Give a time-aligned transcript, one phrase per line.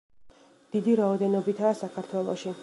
[0.75, 2.57] დიდი რაოდენობითაა საქართველოში.